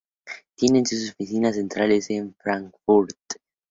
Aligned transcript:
Tiene 0.55 0.83
sus 0.83 1.11
oficinas 1.11 1.57
centrales 1.57 2.09
en 2.09 2.33
Frankfurt. 2.33 3.13